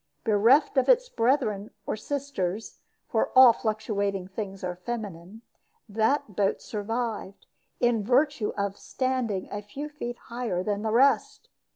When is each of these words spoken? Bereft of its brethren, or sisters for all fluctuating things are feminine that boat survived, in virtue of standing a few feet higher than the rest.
Bereft 0.23 0.77
of 0.77 0.89
its 0.89 1.09
brethren, 1.09 1.69
or 1.85 1.95
sisters 1.95 2.79
for 3.07 3.29
all 3.35 3.53
fluctuating 3.53 4.27
things 4.29 4.63
are 4.63 4.75
feminine 4.75 5.43
that 5.87 6.35
boat 6.35 6.59
survived, 6.59 7.45
in 7.79 8.03
virtue 8.03 8.51
of 8.57 8.79
standing 8.79 9.47
a 9.51 9.61
few 9.61 9.89
feet 9.89 10.17
higher 10.17 10.63
than 10.63 10.81
the 10.81 10.89
rest. 10.91 11.49